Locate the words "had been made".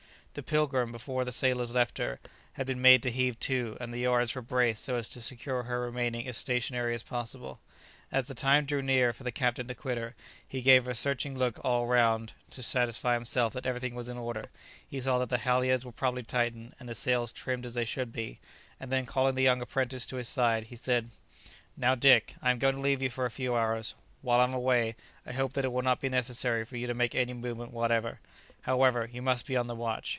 2.53-3.03